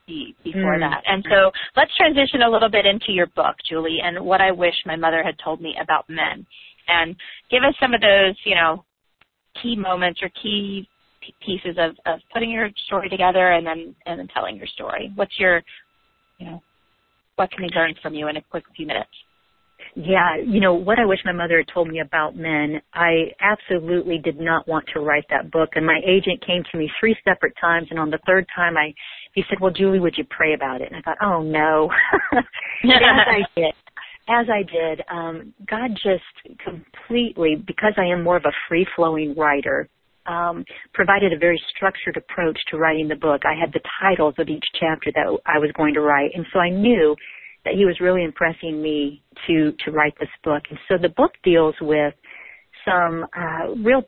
[0.07, 0.79] before mm.
[0.79, 1.03] that.
[1.05, 4.75] And so let's transition a little bit into your book, Julie, and what I wish
[4.85, 6.45] my mother had told me about men.
[6.87, 7.15] And
[7.51, 8.85] give us some of those, you know,
[9.61, 10.87] key moments or key
[11.45, 15.11] pieces of, of putting your story together and then and then telling your story.
[15.15, 15.61] What's your,
[16.37, 16.63] you know,
[17.35, 19.09] what can we learn from you in a quick few minutes?
[19.99, 24.19] Yeah, you know, what I wish my mother had told me about men, I absolutely
[24.19, 25.69] did not want to write that book.
[25.73, 28.93] And my agent came to me three separate times, and on the third time, I
[29.33, 31.89] he said, "Well, Julie, would you pray about it?" And I thought, "Oh no."
[32.31, 32.43] as
[32.83, 33.73] I did,
[34.29, 39.33] as I did, um, God just completely, because I am more of a free flowing
[39.35, 39.89] writer,
[40.27, 43.41] um, provided a very structured approach to writing the book.
[43.45, 46.59] I had the titles of each chapter that I was going to write, and so
[46.59, 47.15] I knew
[47.67, 50.63] that he was really impressing me to to write this book.
[50.69, 52.13] And so the book deals with
[52.85, 54.03] some uh, real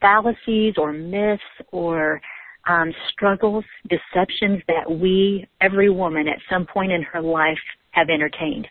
[0.00, 2.20] fallacies or myths or
[2.68, 7.58] um, struggles, deceptions that we, every woman at some point in her life,
[7.90, 8.68] have entertained,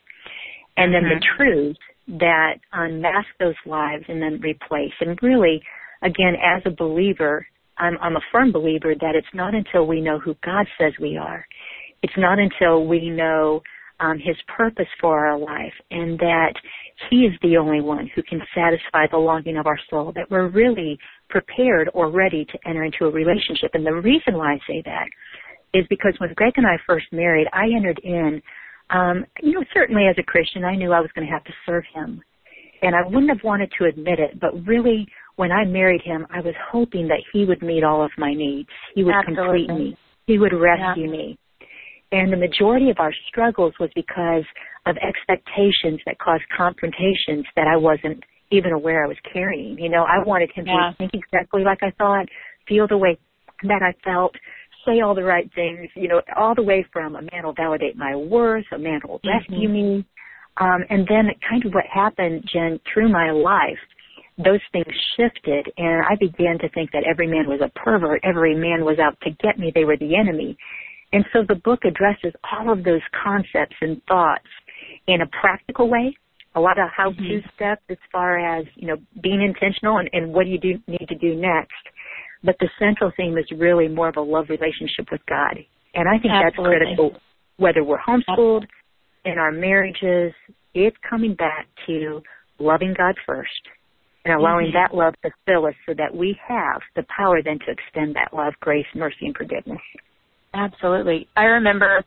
[0.78, 1.20] and then mm-hmm.
[1.20, 1.80] the truths
[2.20, 4.94] that unmask those lives and then replace.
[5.02, 5.62] And really,
[6.02, 7.46] again, as a believer,
[7.78, 11.18] I'm, I'm a firm believer that it's not until we know who God says we
[11.18, 11.46] are,
[12.02, 13.62] it's not until we know
[14.00, 16.54] um, His purpose for our life, and that
[17.10, 20.48] He is the only one who can satisfy the longing of our soul, that we're
[20.48, 20.98] really
[21.30, 23.72] prepared or ready to enter into a relationship.
[23.74, 25.08] And the reason why I say that
[25.74, 28.42] is because when Greg and I first married, I entered in,
[28.90, 31.54] um, you know, certainly as a Christian, I knew I was going to have to
[31.66, 32.22] serve Him.
[32.82, 35.06] And I wouldn't have wanted to admit it, but really,
[35.40, 38.68] when I married him, I was hoping that he would meet all of my needs.
[38.94, 39.68] He would Absolutely.
[39.68, 39.98] complete me.
[40.28, 41.12] He would rescue yeah.
[41.12, 41.40] me.
[42.12, 44.44] And the majority of our struggles was because
[44.86, 49.78] of expectations that caused confrontations that I wasn't even aware I was carrying.
[49.78, 50.90] You know, I wanted him Yeah.
[50.90, 52.28] to think exactly like I thought,
[52.68, 53.18] feel the way
[53.64, 54.36] that I felt,
[54.86, 57.96] say all the right things, you know, all the way from a man will validate
[57.96, 60.06] my worth, a man will rescue me.
[60.58, 63.80] Um, and then kind of what happened, Jen, through my life,
[64.38, 68.56] those things shifted and I began to think that every man was a pervert, every
[68.56, 70.58] man was out to get me, they were the enemy.
[71.12, 74.48] And so the book addresses all of those concepts and thoughts
[75.08, 76.16] in a practical way,
[76.56, 80.46] a lot of how-to steps as far as, you know, being intentional and, and what
[80.46, 81.74] do you do, need to do next.
[82.44, 85.58] But the central theme is really more of a love relationship with God.
[85.96, 86.76] And I think Absolutely.
[86.80, 87.22] that's critical
[87.58, 88.66] whether we're homeschooled,
[89.26, 90.34] in our marriages,
[90.74, 92.22] it's coming back to
[92.58, 93.68] loving God first
[94.24, 94.74] and allowing Mhm.
[94.74, 98.34] that love to fill us so that we have the power then to extend that
[98.34, 99.82] love, grace, mercy, and forgiveness.
[100.54, 101.28] Absolutely.
[101.36, 102.04] I remember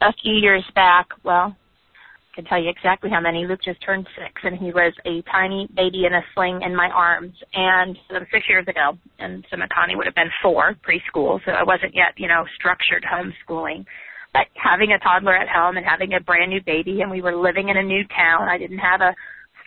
[0.00, 3.46] a few years back, well, I can tell you exactly how many.
[3.46, 6.88] Luke just turned six, and he was a tiny baby in a sling in my
[6.88, 7.34] arms.
[7.54, 8.96] And was six years ago.
[9.18, 13.04] And so Makani would have been four, preschool, so I wasn't yet, you know, structured
[13.04, 13.84] homeschooling.
[14.32, 17.34] But having a toddler at home and having a brand new baby, and we were
[17.34, 19.14] living in a new town, I didn't have a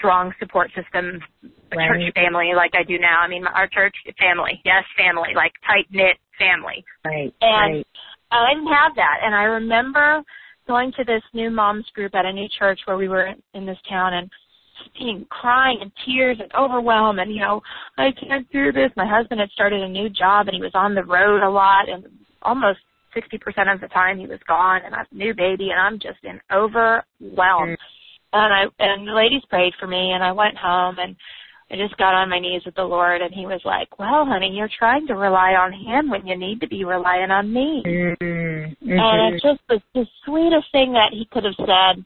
[0.02, 1.22] strong support system,
[1.72, 1.88] a Right.
[1.88, 3.22] church family like I do now.
[3.22, 6.84] I mean, our church family, yes, family, like tight knit family.
[7.06, 7.32] Right.
[7.40, 7.88] And right.
[8.32, 9.20] I didn't have that.
[9.24, 10.24] And I remember
[10.68, 13.78] going to this new moms group at a new church where we were in this
[13.88, 14.30] town and
[14.98, 17.62] being crying and tears and overwhelmed and, you know,
[17.98, 18.90] I can't do this.
[18.98, 21.88] My husband had started a new job and he was on the road a lot
[21.88, 22.06] and
[22.42, 22.80] almost
[23.16, 26.00] 60% of the time he was gone and I have a new baby and I'm
[26.00, 27.78] just in overwhelmed.
[27.78, 28.01] Mm.
[28.34, 31.16] And I, and the ladies prayed for me and I went home and
[31.72, 34.52] I just got on my knees with the Lord and he was like, well, honey,
[34.54, 37.84] you're trying to rely on him when you need to be relying on me.
[37.86, 38.92] Mm-hmm.
[38.92, 42.04] And it just was the sweetest thing that he could have said.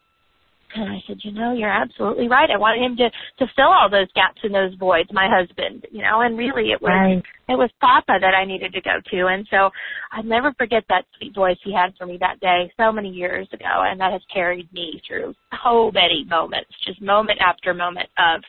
[0.76, 2.50] And I said, you know, you're absolutely right.
[2.52, 3.10] I wanted him to
[3.40, 6.82] to fill all those gaps and those voids, my husband, you know, and really it
[6.82, 7.24] was Right.
[7.48, 9.28] it was Papa that I needed to go to.
[9.28, 9.70] And so
[10.12, 13.48] I'll never forget that sweet voice he had for me that day so many years
[13.54, 15.34] ago and that has carried me through
[15.64, 18.42] so many moments, just moment after moment of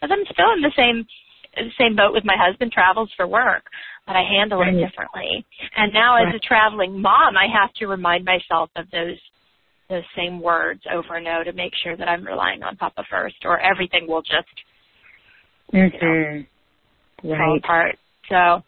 [0.00, 1.06] because I'm still in the same
[1.54, 3.64] the same boat with my husband travels for work,
[4.06, 5.44] but I handle it differently.
[5.76, 9.20] And now as a traveling mom, I have to remind myself of those
[9.88, 13.36] those same words over and over to make sure that I'm relying on Papa first,
[13.44, 14.48] or everything will just
[15.72, 16.46] Mhm.
[17.22, 17.58] fall Right.
[17.58, 17.98] apart.
[18.28, 18.62] So,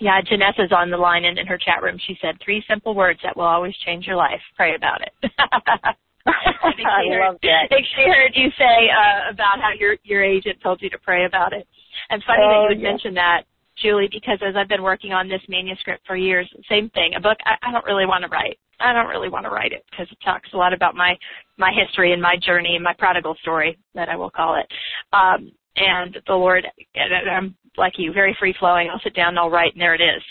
[0.00, 1.98] yeah, Janessa's on the line and in her chat room.
[1.98, 4.42] She said three simple words that will always change your life.
[4.56, 5.12] Pray about it.
[6.26, 7.64] I think I she heard, love that.
[7.64, 10.98] I think she heard you say uh, about how your your agent told you to
[10.98, 11.66] pray about it.
[12.08, 12.90] And funny that Oh, you would yeah.
[12.90, 13.42] mention that,
[13.80, 17.14] Julie, because as I've been working on this manuscript for years, same thing.
[17.16, 18.58] A book I, I don't really want to write.
[18.80, 21.16] I don't really want to write it because it talks a lot about my
[21.58, 24.66] my history and my journey and my prodigal story that I will call it.
[25.12, 28.88] Um, and the Lord, and I'm like you, very free flowing.
[28.90, 30.22] I'll sit down and I'll write, and there it is.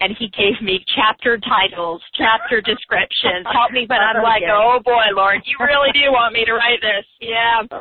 [0.00, 3.86] And He gave me chapter titles, chapter descriptions, help me.
[3.88, 7.04] But I'm like, oh boy, Lord, you really do want me to write this?
[7.20, 7.62] Yeah.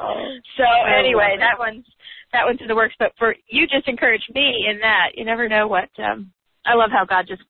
[0.57, 1.85] So anyway, that one's
[2.33, 2.95] that one's in the works.
[2.99, 5.09] But for you, just encourage me in that.
[5.15, 5.89] You never know what.
[5.99, 6.31] um
[6.65, 7.41] I love how God just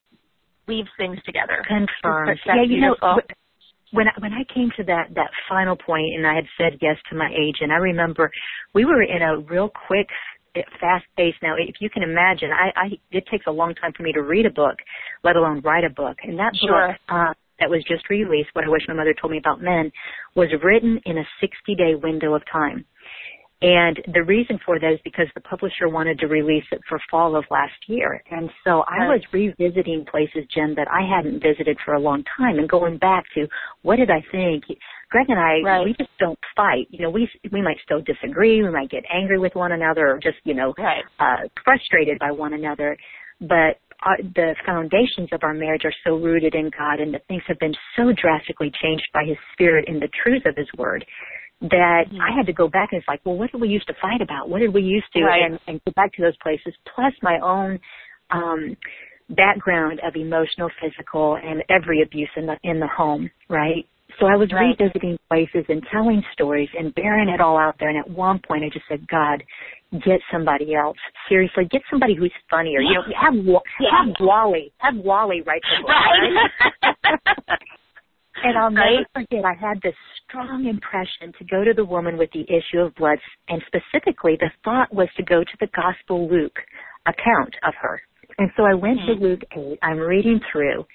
[0.67, 1.65] weaves things together.
[1.67, 2.39] Confirmed.
[2.45, 3.17] Yeah, you know, beautiful.
[3.91, 6.95] when I, when I came to that that final point and I had said yes
[7.09, 8.31] to my agent, I remember
[8.73, 10.07] we were in a real quick,
[10.79, 11.33] fast pace.
[11.41, 14.21] Now, if you can imagine, I, I it takes a long time for me to
[14.21, 14.75] read a book,
[15.23, 16.17] let alone write a book.
[16.23, 16.89] And that Sure.
[16.89, 19.91] book uh, that was just released, "What I Wish My Mother Told Me About Men,"
[20.35, 22.85] was written in a 60 day window of time.
[23.61, 27.35] And the reason for that is because the publisher wanted to release it for fall
[27.35, 28.23] of last year.
[28.31, 32.57] And so I was revisiting places, Jen, that I hadn't visited for a long time
[32.57, 33.47] and going back to
[33.81, 34.63] what did I think?
[35.09, 35.83] Greg and I, Right.
[35.83, 36.87] we just don't fight.
[36.89, 38.63] You know, we, we might still disagree.
[38.63, 41.03] We might get angry with one another or just, you know, Right.
[41.19, 42.95] uh, frustrated by one another.
[43.41, 47.43] But our, the foundations of our marriage are so rooted in God and the things
[47.47, 51.05] have been so drastically changed by His Spirit and the truth of His Word
[51.61, 52.21] that Mhm.
[52.21, 54.21] I had to go back and it's like, well, what did we used to fight
[54.21, 54.49] about?
[54.49, 55.23] What did we used to?
[55.23, 55.43] Right.
[55.43, 57.79] And, and go back to those places, plus my own
[58.31, 58.77] um,
[59.31, 63.85] background of emotional, physical, and every abuse in the in the home, right?
[64.19, 64.75] So I was right.
[64.77, 67.89] revisiting places and telling stories and bearing it all out there.
[67.89, 69.41] And at one point, I just said, God,
[70.03, 70.97] get somebody else.
[71.29, 72.81] Seriously, get somebody who's funnier.
[72.81, 73.89] You know, have yeah.
[73.91, 75.91] have Wally, have Wally write the book.
[77.47, 77.59] Right.
[78.43, 79.45] and I'll never forget.
[79.45, 79.95] I had this
[80.27, 84.51] strong impression to go to the woman with the issue of blood, and specifically, the
[84.63, 86.59] thought was to go to the Gospel Luke
[87.05, 88.01] account of her.
[88.37, 89.21] And so I went mm-hmm.
[89.21, 89.79] to Luke 8.
[89.81, 90.85] I'm reading through,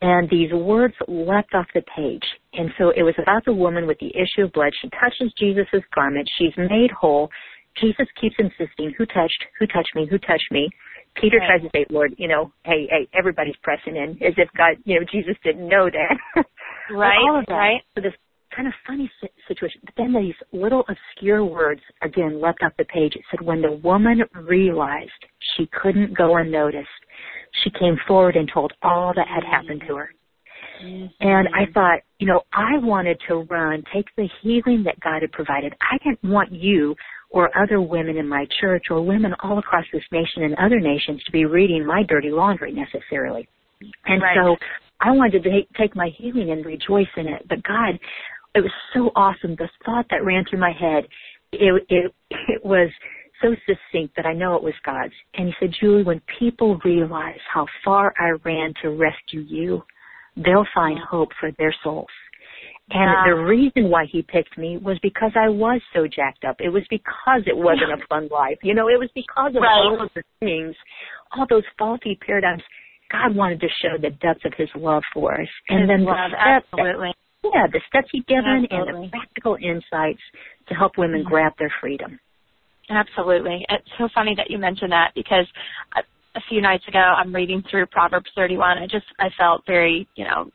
[0.00, 2.24] and these words leapt off the page.
[2.54, 4.72] And so it was about the woman with the issue of blood.
[4.80, 6.28] She touches Jesus' garment.
[6.38, 7.30] She's made whole.
[7.80, 10.68] Jesus keeps insisting, who touched, who touched me, who touched me.
[11.20, 14.76] Peter tries to say, Lord, you know, hey, hey, everybody's pressing in as if God,
[14.84, 16.44] you know, Jesus didn't know that.
[16.90, 17.52] right, all of that.
[17.52, 17.80] right.
[17.94, 18.12] So this
[18.54, 19.10] kind of funny
[19.46, 19.80] situation.
[19.84, 23.14] But then these little obscure words, again, leapt off the page.
[23.14, 25.10] It said, when the woman realized
[25.56, 26.88] she couldn't go unnoticed,
[27.62, 30.10] she came forward and told all that had happened to her.
[30.82, 31.06] Mm-hmm.
[31.20, 35.32] And I thought, you know, I wanted to run, take the healing that God had
[35.32, 35.74] provided.
[35.80, 36.94] I didn't want you
[37.30, 41.22] or other women in my church or women all across this nation and other nations
[41.24, 43.48] to be reading my dirty laundry necessarily.
[44.06, 44.36] And right.
[44.36, 44.56] so
[45.00, 47.46] I wanted to take my healing and rejoice in it.
[47.48, 47.98] But God,
[48.54, 49.54] it was so awesome.
[49.56, 51.04] The thought that ran through my head,
[51.52, 52.90] it, it, it was
[53.42, 55.12] so succinct that I know it was God's.
[55.34, 59.82] And he said, Julie, when people realize how far I ran to rescue you,
[60.36, 62.08] they'll find hope for their souls.
[62.90, 63.34] And yeah.
[63.34, 63.44] the ah.
[63.44, 66.56] reason why he picked me was because I was so jacked up.
[66.58, 68.58] It was because it wasn't a fun life.
[68.62, 69.70] You know, it was because of right.
[69.70, 70.74] all of the things,
[71.36, 72.62] all those faulty paradigms.
[73.10, 75.48] God wanted to show the depth of his love for us.
[75.68, 77.12] And his then love, the absolutely.
[77.44, 79.04] yeah, the steps he'd given absolutely.
[79.04, 80.20] and the practical insights
[80.68, 81.28] to help women mm-hmm.
[81.28, 82.18] grab their freedom.
[82.90, 83.64] Absolutely.
[83.68, 85.46] It's so funny that you mentioned that because
[85.96, 88.78] a few nights ago I'm reading through Proverbs 31.
[88.78, 90.50] I just I felt very, you know,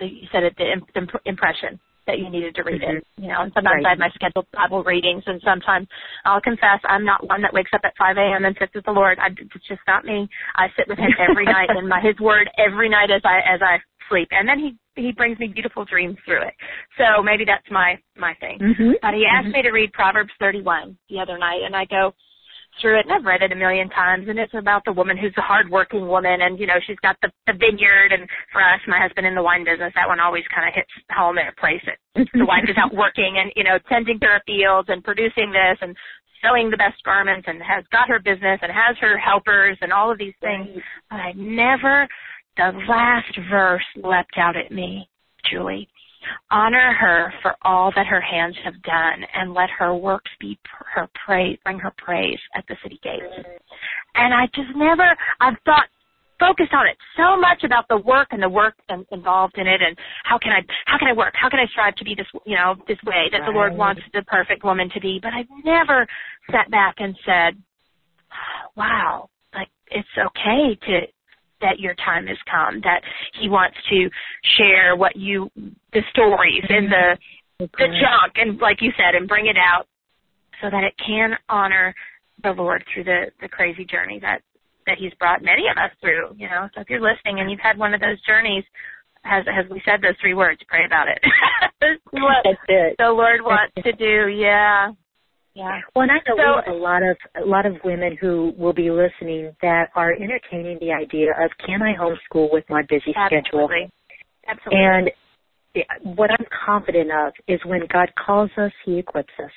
[0.00, 2.98] you said it the imp- impression that you needed to read mm-hmm.
[2.98, 3.06] it.
[3.20, 3.86] You know, and sometimes right.
[3.86, 5.86] I have my scheduled Bible readings, and sometimes
[6.24, 8.44] I'll confess I'm not one that wakes up at 5 a.m.
[8.48, 9.20] and sits with the Lord.
[9.20, 10.26] I, it's just not me.
[10.56, 13.60] I sit with Him every night and my His Word every night as I as
[13.62, 16.54] I sleep, and then He He brings me beautiful dreams through it.
[16.96, 18.58] So maybe that's my my thing.
[18.58, 19.04] Mm-hmm.
[19.04, 19.60] But He asked mm-hmm.
[19.60, 22.16] me to read Proverbs 31 the other night, and I go
[22.80, 25.34] through it and I've read it a million times and it's about the woman who's
[25.36, 28.98] a hardworking woman and you know she's got the the vineyard and for us my
[29.00, 31.82] husband in the wine business that one always kind of hits home in a place
[31.86, 31.98] that
[32.34, 35.78] the wife is out working and you know tending to her fields and producing this
[35.80, 35.96] and
[36.42, 40.10] sewing the best garments and has got her business and has her helpers and all
[40.10, 40.68] of these things.
[41.10, 42.06] But I never
[42.56, 45.08] the last verse leapt out at me
[45.50, 45.88] Julie
[46.50, 50.58] Honor her for all that her hands have done, and let her works be
[50.94, 53.24] her praise, bring her praise at the city gates.
[54.14, 55.88] And I just never, I've thought,
[56.38, 58.74] focused on it so much about the work and the work
[59.10, 61.34] involved in it, and how can I, how can I work?
[61.34, 63.46] How can I strive to be this, you know, this way that right.
[63.46, 65.18] the Lord wants the perfect woman to be?
[65.20, 66.06] But I've never
[66.50, 67.60] sat back and said,
[68.76, 71.00] wow, like it's okay to
[71.60, 73.02] that your time has come, that
[73.40, 74.08] he wants to
[74.56, 75.50] share what you,
[75.92, 77.64] the stories and the, mm-hmm.
[77.64, 77.72] okay.
[77.78, 79.86] the junk and like you said, and bring it out
[80.60, 81.94] so that it can honor
[82.42, 84.42] the Lord through the, the crazy journey that,
[84.86, 86.68] that he's brought many of us through, you know.
[86.74, 88.64] So if you're listening and you've had one of those journeys,
[89.22, 91.18] has has we said those three words, pray about it.
[92.10, 92.94] what That's it.
[92.98, 94.92] the Lord wants to do, yeah.
[95.58, 95.80] Yeah.
[95.96, 98.52] Well, and I know so, we have a lot of a lot of women who
[98.56, 103.12] will be listening that are entertaining the idea of can I homeschool with my busy
[103.16, 103.42] absolutely.
[103.42, 103.68] schedule?
[104.46, 105.10] Absolutely.
[106.04, 109.50] And what I'm confident of is when God calls us, He equips us.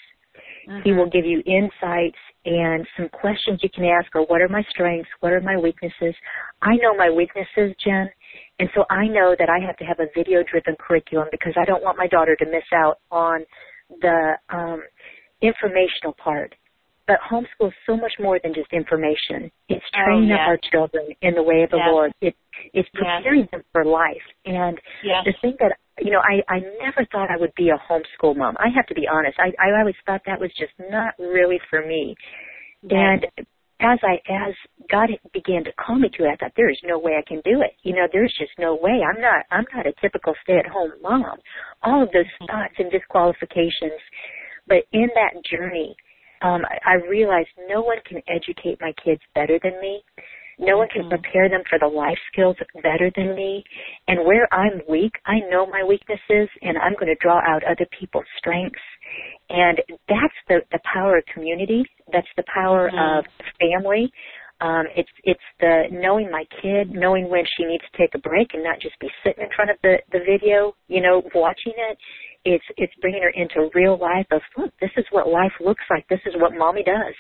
[0.68, 0.82] Mm-hmm.
[0.84, 4.64] He will give you insights and some questions you can ask or what are my
[4.72, 6.16] strengths, what are my weaknesses.
[6.64, 8.10] I know my weaknesses, Jen,
[8.58, 11.66] and so I know that I have to have a video driven curriculum because I
[11.66, 13.46] don't want my daughter to miss out on
[14.02, 14.82] the um
[15.42, 16.56] informational part.
[17.08, 19.52] But homeschool is so much more than just information.
[19.68, 20.40] It's oh, training oh, yes.
[20.42, 21.88] up our children in the way of the yes.
[21.90, 22.12] Lord.
[22.22, 22.36] It,
[22.74, 23.52] it's preparing yes.
[23.52, 24.22] them for life.
[24.46, 24.80] And
[25.26, 28.56] the thing that you know, I, I never thought I would be a homeschool mom.
[28.58, 29.38] I have to be honest.
[29.40, 32.16] I, I always thought that was just not really for me.
[32.90, 33.26] And
[33.82, 34.54] as I as
[34.90, 37.42] God began to call me to it, I thought there is no way I can
[37.44, 37.74] do it.
[37.84, 39.02] You know, there's just no way.
[39.04, 41.38] I'm not I'm not a typical stay at home mom.
[41.84, 42.46] All of those mm-hmm.
[42.46, 44.00] thoughts and disqualifications
[44.72, 45.94] but in that journey,
[46.42, 50.02] um, I, I realized no one can educate my kids better than me.
[50.60, 51.10] No one can mm-hmm.
[51.10, 53.66] prepare them for the life skills better than me.
[54.08, 57.86] And where I'm weak, I know my weaknesses and I'm going to draw out other
[58.00, 58.80] people's strengths.
[59.50, 61.84] And that's the, the power of community.
[62.14, 63.20] That's the power mm-hmm.
[63.20, 63.26] of
[63.60, 64.10] family.
[64.62, 68.54] Um, it's it's the knowing my kid, knowing when she needs to take a break
[68.54, 71.98] and not just be sitting in front of the the video, you know, watching it.
[72.46, 76.08] It's it's bringing her into real life of look, this is what life looks like.
[76.10, 77.16] This is what mommy does.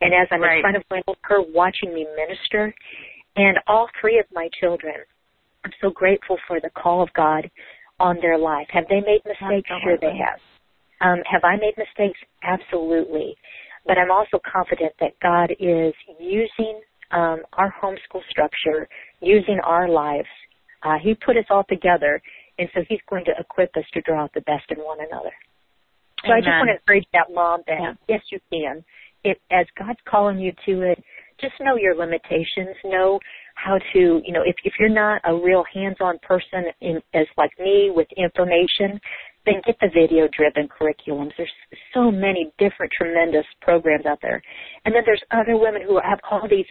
[0.00, 0.56] And as I'm right.
[0.56, 0.76] in front
[1.06, 2.74] of her, watching me minister,
[3.36, 4.94] and all three of my children,
[5.64, 7.48] I'm so grateful for the call of God
[8.00, 8.66] on their life.
[8.70, 9.70] Have they made mistakes?
[9.82, 10.40] Sure, they have.
[11.02, 12.18] Um, have I made mistakes?
[12.42, 13.36] Absolutely.
[13.86, 18.88] But I'm also confident that God is using um, our homeschool structure,
[19.20, 20.28] using our lives.
[20.82, 22.22] Uh, he put us all together,
[22.58, 25.32] and so He's going to equip us to draw out the best in one another.
[26.24, 26.36] So Amen.
[26.36, 27.94] I just want to encourage that mom that Yeah.
[28.08, 28.84] yes, you can.
[29.24, 31.02] It, as God's calling you to it,
[31.40, 32.76] just know your limitations.
[32.84, 33.18] Know
[33.54, 37.50] how to, you know, if if you're not a real hands-on person, in, as like
[37.58, 39.00] me with information,
[39.46, 41.32] then get the video-driven curriculums.
[41.36, 41.52] There's
[41.94, 44.42] so many different tremendous programs out there,
[44.84, 46.66] and then there's other women who have all these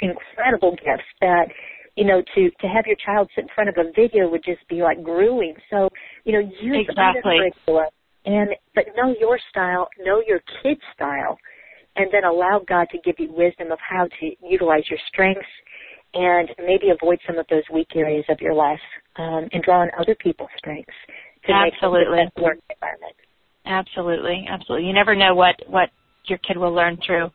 [0.00, 1.46] incredible gifts that
[1.96, 4.66] you know, to to have your child sit in front of a video would just
[4.68, 5.54] be like grueling.
[5.70, 5.88] So,
[6.24, 7.38] you know, use Exactly.
[7.38, 7.86] other curricula
[8.24, 11.38] and but know your style, know your kid's style,
[11.96, 15.46] and then allow God to give you wisdom of how to utilize your strengths
[16.14, 18.80] and maybe avoid some of those weak areas of your life
[19.16, 20.94] um, and draw on other people's strengths
[21.46, 22.16] to Absolutely.
[22.24, 23.14] make the work environment.
[23.66, 24.86] Absolutely, absolutely.
[24.86, 25.90] You never know what what
[26.26, 27.30] your kid will learn through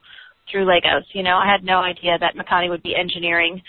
[0.51, 1.03] through Legos.
[1.14, 3.62] You know, I had no idea that Makani would be engineering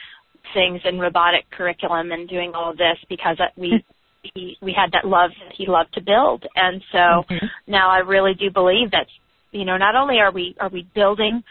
[0.55, 3.83] things and robotic curriculum and doing all of this because we
[4.35, 7.51] he, we had that love that he loved to build, and so Mhm.
[7.67, 9.07] now I really do believe that
[9.53, 11.43] you know not only are we are we building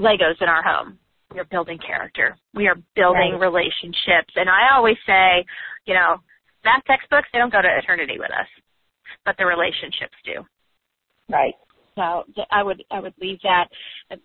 [0.00, 0.98] Legos in our home,
[1.32, 2.36] we are building character.
[2.54, 3.40] We are building Right.
[3.40, 5.44] relationships, and I always say,
[5.86, 6.20] you know,
[6.64, 8.46] math textbooks they don't go to eternity with us,
[9.24, 10.44] but the relationships do.
[11.30, 11.54] Right.
[11.96, 13.66] So I would I would leave that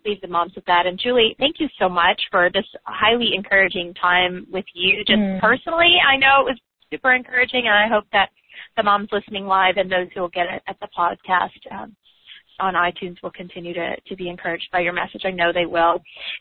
[0.06, 0.86] leave the moms with that.
[0.86, 5.04] And Julie, thank you so much for this highly encouraging time with you.
[5.06, 5.42] Just Mm.
[5.42, 6.60] personally, I know it was
[6.92, 8.30] super encouraging, and I hope that
[8.78, 11.96] the moms listening live and those who will get it at the podcast um,
[12.60, 15.24] on iTunes will continue to to be encouraged by your message.
[15.26, 16.00] I know they will.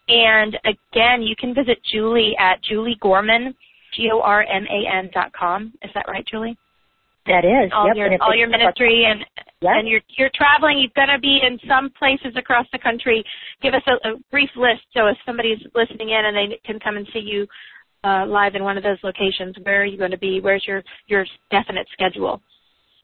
[0.09, 3.55] And again, you can visit Julie at Julie Gorman,
[3.95, 5.72] G O R M A N dot com.
[5.82, 6.57] Is that right, Julie?
[7.26, 7.70] That is.
[7.72, 7.97] all yep.
[7.97, 9.24] your all your ministry and
[9.62, 9.72] Yep.
[9.76, 10.78] and you're you're traveling.
[10.80, 13.22] You're going to be in some places across the country.
[13.62, 16.97] Give us a, a brief list so if somebody's listening in and they can come
[16.97, 17.47] and see you
[18.03, 20.40] uh, live in one of those locations, where are you going to be?
[20.40, 22.43] Where's your your definite schedule?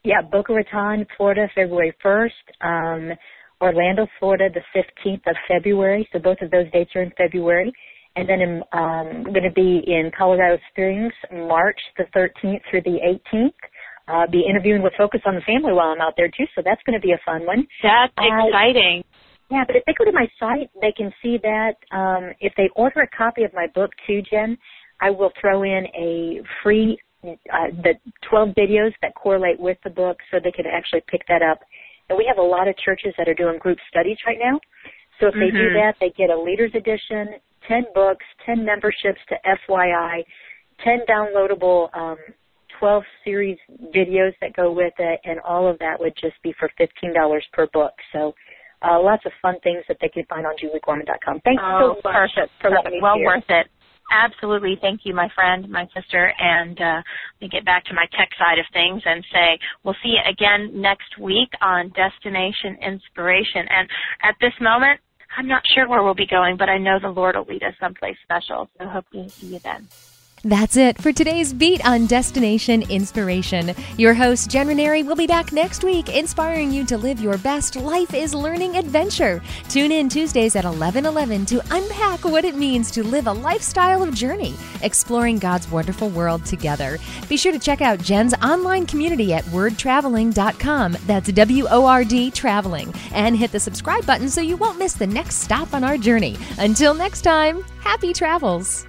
[0.02, 2.30] Yeah, Boca Raton, Florida, February 1st.
[2.60, 3.16] Um,
[3.60, 4.62] Orlando, Florida, the
[5.04, 6.08] 15th of February.
[6.12, 7.72] So both of those dates are in February.
[8.18, 12.98] And then I'm um, going to be in Colorado Springs, March the 13th through the
[13.32, 13.52] 18th.
[14.08, 16.80] Uh, be interviewing with Focus on the Family while I'm out there too, so that's
[16.84, 17.64] going to be a fun one.
[17.80, 19.04] That's Uh, exciting.
[19.50, 21.76] Yeah, but if they go to my site, they can see that.
[21.92, 24.58] Um, if they order a copy of my book too, Jen,
[25.00, 27.94] I will throw in a free uh, the
[28.28, 31.60] 12 videos that correlate with the book, so they can actually pick that up.
[32.08, 34.58] And we have a lot of churches that are doing group studies right now.
[35.20, 35.74] So if they do Mhm.
[35.74, 39.36] that, they get a leaders edition, 10 books, 10 memberships to
[39.68, 40.24] FYI,
[40.84, 42.16] 10 downloadable um,
[42.78, 43.58] 12 series
[43.94, 47.66] videos that go with it, and all of that would just be for $15 per
[47.72, 47.92] book.
[48.12, 48.34] So
[48.82, 51.40] uh, lots of fun things that they can find on juliegorman.com.
[51.44, 52.52] Thanks Oh, so much perfect.
[52.60, 53.26] for letting me Well share.
[53.26, 53.66] worth it.
[54.10, 54.78] Absolutely.
[54.80, 56.32] Thank you, my friend, my sister.
[56.38, 59.96] And uh, let me get back to my tech side of things and say we'll
[60.02, 63.68] see you again next week on Destination Inspiration.
[63.68, 63.88] And
[64.22, 65.00] at this moment,
[65.36, 67.74] I'm not sure where we'll be going, but I know the Lord will lead us
[67.80, 68.68] someplace special.
[68.78, 69.88] So hope to see you then.
[70.44, 73.74] That's it for today's beat on Destination Inspiration.
[73.96, 77.76] Your host, Jen Renary, will be back next week, inspiring you to live your best
[77.76, 79.42] life is learning adventure.
[79.68, 84.14] Tune in Tuesdays at 11:11 to unpack what it means to live a lifestyle of
[84.14, 86.98] journey, exploring God's wonderful world together.
[87.28, 90.96] Be sure to check out Jen's online community at wordtraveling.com.
[91.06, 94.94] That's W O R D traveling, and hit the subscribe button so you won't miss
[94.94, 96.36] the next stop on our journey.
[96.58, 98.87] Until next time, happy travels.